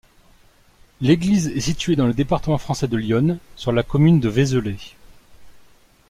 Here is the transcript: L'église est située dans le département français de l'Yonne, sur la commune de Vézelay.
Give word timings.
L'église 0.99 1.49
est 1.49 1.59
située 1.59 1.95
dans 1.95 2.07
le 2.07 2.15
département 2.15 2.57
français 2.57 2.87
de 2.87 2.97
l'Yonne, 2.97 3.37
sur 3.55 3.71
la 3.71 3.83
commune 3.83 4.19
de 4.19 4.29
Vézelay. 4.29 4.77